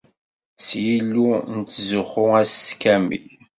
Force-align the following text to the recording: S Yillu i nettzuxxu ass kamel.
S 0.65 0.69
Yillu 0.83 1.27
i 1.55 1.57
nettzuxxu 1.59 2.23
ass 2.39 2.57
kamel. 2.81 3.25